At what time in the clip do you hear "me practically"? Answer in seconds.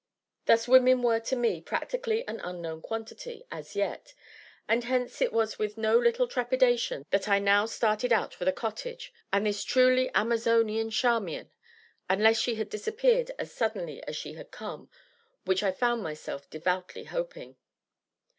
1.35-2.27